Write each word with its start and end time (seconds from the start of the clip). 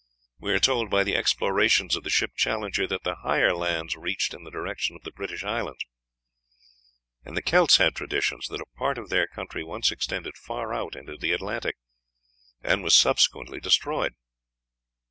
We 0.39 0.51
are 0.53 0.59
told 0.59 0.89
by 0.89 1.03
the 1.03 1.15
explorations 1.15 1.95
of 1.95 2.03
the 2.03 2.09
ship 2.09 2.31
Challenger 2.35 2.87
that 2.87 3.03
the 3.03 3.17
higher 3.17 3.53
lands 3.53 3.95
reach 3.95 4.33
in 4.33 4.43
the 4.43 4.49
direction 4.49 4.95
of 4.95 5.03
the 5.03 5.11
British 5.11 5.43
Islands; 5.43 5.85
and 7.23 7.37
the 7.37 7.41
Celts 7.43 7.77
had 7.77 7.93
traditions 7.95 8.47
that 8.47 8.61
a 8.61 8.65
part 8.79 8.97
of 8.97 9.09
their 9.09 9.27
country 9.27 9.63
once 9.63 9.91
extended 9.91 10.37
far 10.37 10.73
out 10.73 10.95
into 10.95 11.17
the 11.17 11.33
Atlantic, 11.33 11.75
and 12.63 12.81
was 12.81 12.95
subsequently 12.95 13.59
destroyed. 13.59 14.15